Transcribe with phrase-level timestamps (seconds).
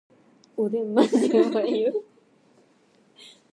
[0.57, 2.03] おでんマジでうまいよ